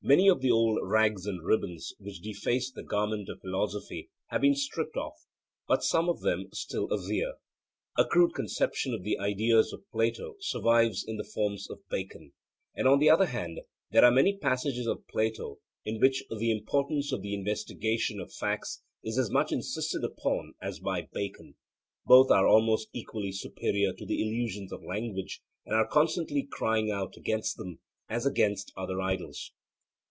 [0.03, 4.55] Many of the old rags and ribbons which defaced the garment of philosophy have been
[4.55, 5.27] stripped off,
[5.67, 7.35] but some of them still adhere.
[7.99, 12.33] A crude conception of the ideas of Plato survives in the 'forms' of Bacon.
[12.75, 13.59] And on the other hand,
[13.91, 18.81] there are many passages of Plato in which the importance of the investigation of facts
[19.03, 21.53] is as much insisted upon as by Bacon.
[22.07, 27.17] Both are almost equally superior to the illusions of language, and are constantly crying out
[27.17, 27.79] against them,
[28.09, 29.51] as against other idols.